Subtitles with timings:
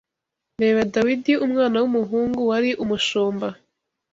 [0.61, 3.47] Reba Dawidi umwana w’umuhungu wari umushumba